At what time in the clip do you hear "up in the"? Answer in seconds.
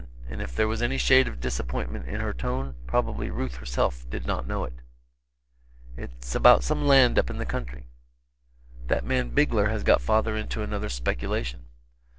7.19-7.45